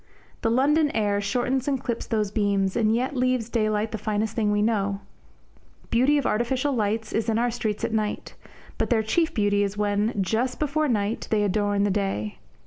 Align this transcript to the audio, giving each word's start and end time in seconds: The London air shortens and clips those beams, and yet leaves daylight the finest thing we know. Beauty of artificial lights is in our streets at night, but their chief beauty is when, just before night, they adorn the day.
The 0.41 0.49
London 0.49 0.89
air 0.95 1.21
shortens 1.21 1.67
and 1.67 1.79
clips 1.79 2.07
those 2.07 2.31
beams, 2.31 2.75
and 2.75 2.95
yet 2.95 3.15
leaves 3.15 3.49
daylight 3.49 3.91
the 3.91 3.99
finest 3.99 4.35
thing 4.35 4.51
we 4.51 4.63
know. 4.63 4.99
Beauty 5.91 6.17
of 6.17 6.25
artificial 6.25 6.73
lights 6.73 7.13
is 7.13 7.29
in 7.29 7.37
our 7.37 7.51
streets 7.51 7.83
at 7.85 7.93
night, 7.93 8.33
but 8.79 8.89
their 8.89 9.03
chief 9.03 9.31
beauty 9.31 9.61
is 9.61 9.77
when, 9.77 10.19
just 10.19 10.57
before 10.59 10.87
night, 10.87 11.27
they 11.29 11.43
adorn 11.43 11.83
the 11.83 11.91
day. 11.91 12.39